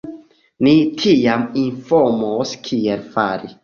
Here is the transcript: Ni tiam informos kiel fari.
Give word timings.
Ni 0.67 0.73
tiam 1.03 1.45
informos 1.67 2.59
kiel 2.69 3.09
fari. 3.17 3.57